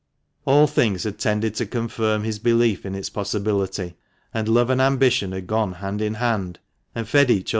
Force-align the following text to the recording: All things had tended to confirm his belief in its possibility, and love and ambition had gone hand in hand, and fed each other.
All 0.45 0.65
things 0.65 1.03
had 1.03 1.19
tended 1.19 1.53
to 1.53 1.67
confirm 1.67 2.23
his 2.23 2.39
belief 2.39 2.87
in 2.87 2.95
its 2.95 3.07
possibility, 3.07 3.97
and 4.33 4.47
love 4.49 4.71
and 4.71 4.81
ambition 4.81 5.31
had 5.31 5.45
gone 5.45 5.73
hand 5.73 6.01
in 6.01 6.15
hand, 6.15 6.57
and 6.95 7.07
fed 7.07 7.29
each 7.29 7.49
other. 7.49 7.49